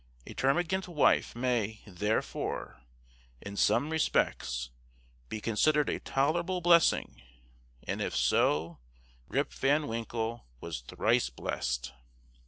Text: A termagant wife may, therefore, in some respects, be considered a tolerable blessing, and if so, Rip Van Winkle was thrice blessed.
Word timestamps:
A 0.25 0.33
termagant 0.33 0.87
wife 0.87 1.35
may, 1.35 1.81
therefore, 1.85 2.81
in 3.39 3.55
some 3.55 3.91
respects, 3.91 4.71
be 5.29 5.39
considered 5.39 5.89
a 5.89 5.99
tolerable 5.99 6.59
blessing, 6.59 7.21
and 7.83 8.01
if 8.01 8.15
so, 8.15 8.79
Rip 9.27 9.53
Van 9.53 9.87
Winkle 9.87 10.47
was 10.59 10.81
thrice 10.81 11.29
blessed. 11.29 11.93